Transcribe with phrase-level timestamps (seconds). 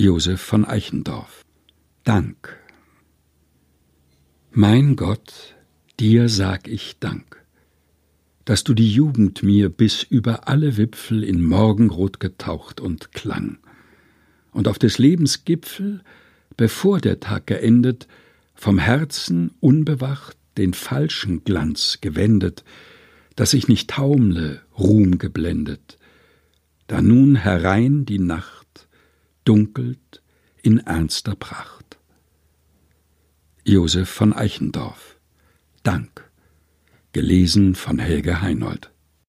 [0.00, 1.44] Josef von Eichendorff.
[2.04, 2.58] Dank.
[4.50, 5.54] Mein Gott,
[6.00, 7.44] dir sag ich Dank,
[8.46, 13.58] dass du die Jugend mir bis über alle Wipfel in Morgenrot getaucht und klang,
[14.52, 16.02] und auf des Lebens Gipfel,
[16.56, 18.08] bevor der Tag geendet,
[18.54, 22.64] vom Herzen unbewacht den falschen Glanz gewendet,
[23.36, 25.98] dass ich nicht taumle, Ruhm geblendet,
[26.86, 28.59] da nun herein die Nacht
[29.44, 30.22] dunkelt
[30.62, 31.98] in ernster Pracht.
[33.64, 35.18] Josef von Eichendorff.
[35.82, 36.30] Dank.
[37.12, 38.90] Gelesen von Helge Heinold